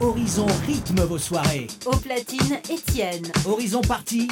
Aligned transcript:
Horizon 0.00 0.46
rythme 0.66 1.02
vos 1.02 1.18
soirées. 1.18 1.68
Au 1.86 1.96
platine, 1.96 2.58
Étienne. 2.68 3.30
Horizon 3.46 3.80
parti. 3.80 4.28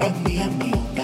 of 0.00 0.24
me 0.24 0.38
and 0.38 0.58
me. 0.58 0.95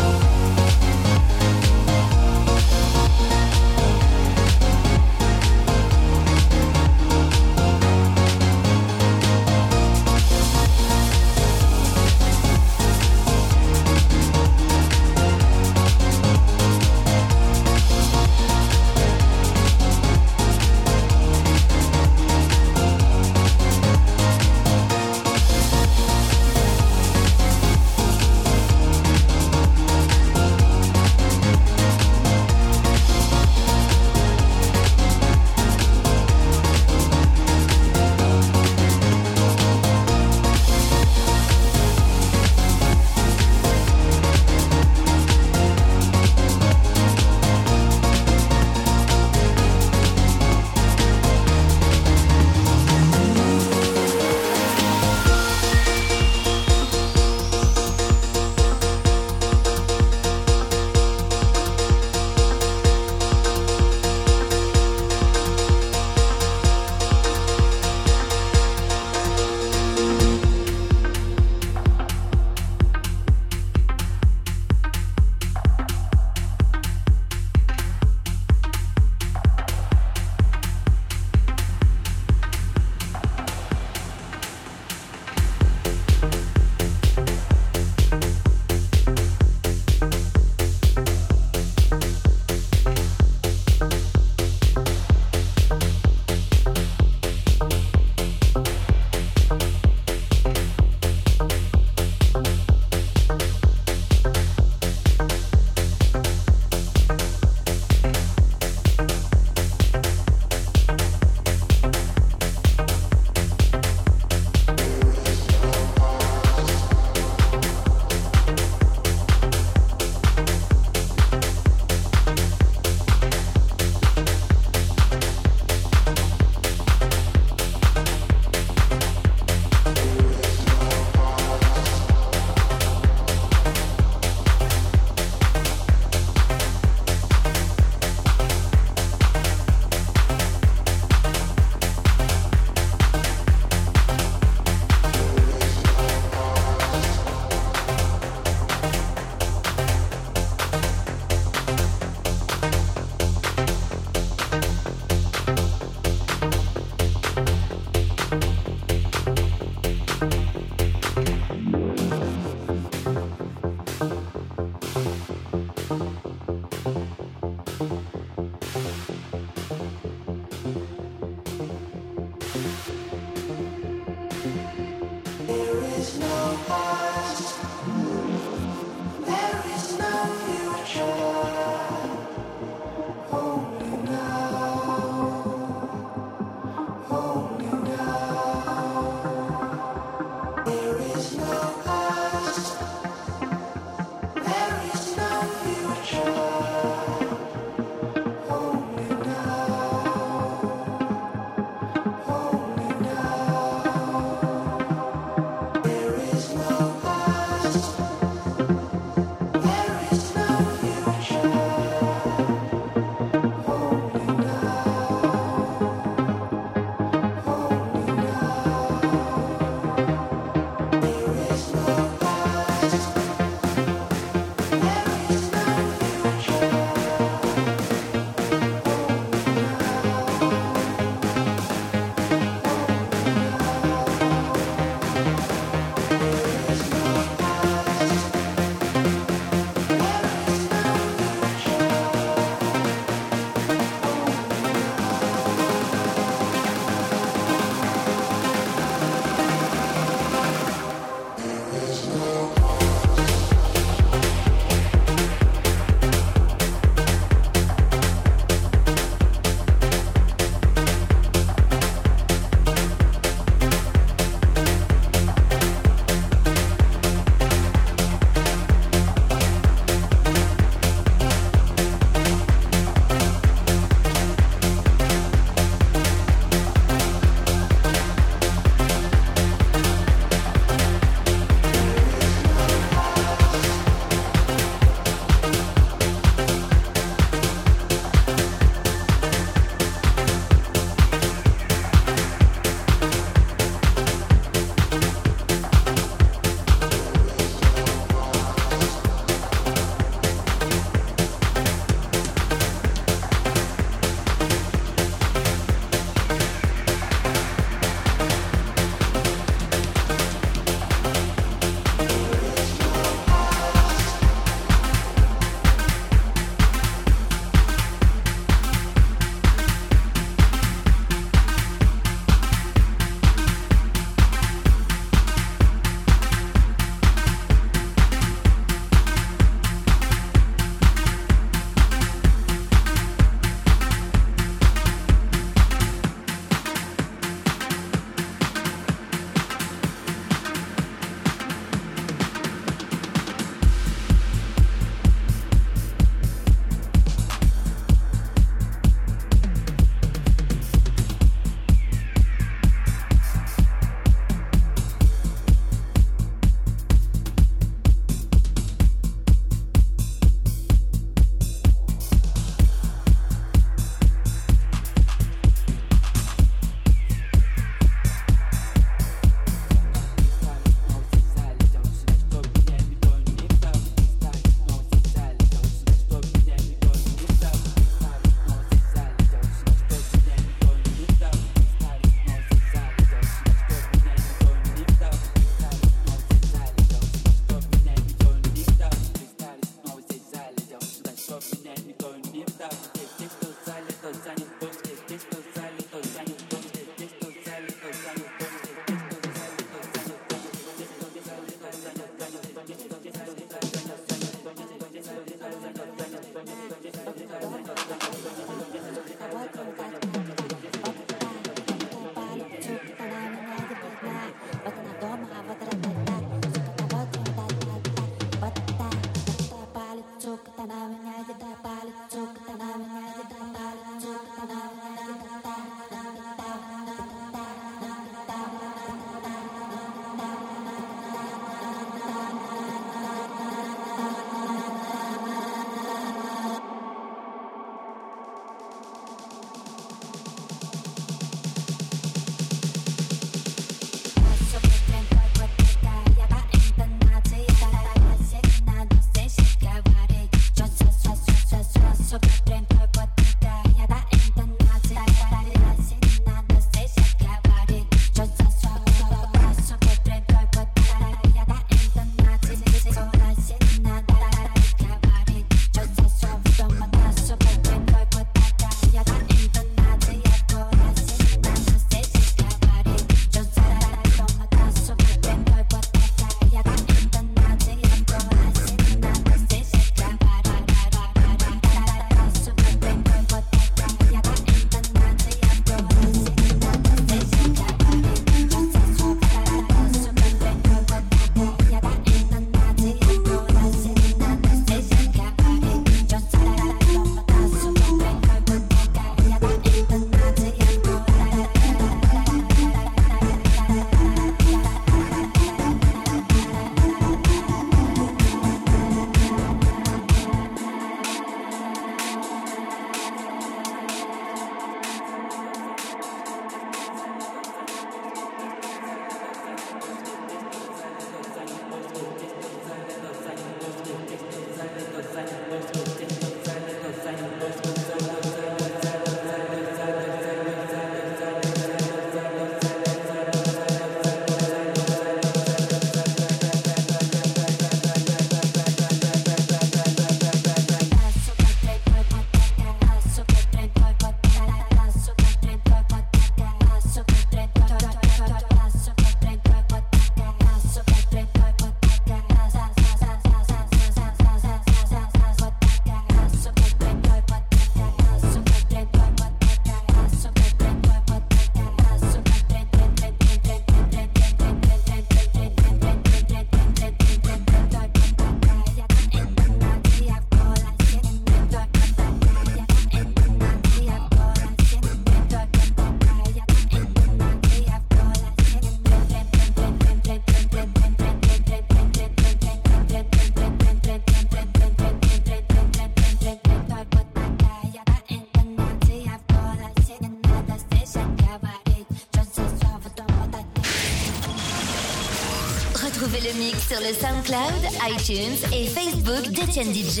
Sur 596.80 596.88
le 596.88 596.94
SoundCloud, 596.94 597.72
iTunes 597.88 598.36
et 598.52 598.66
Facebook 598.66 599.28
d'Etienne 599.32 599.72
DJ. 599.72 600.00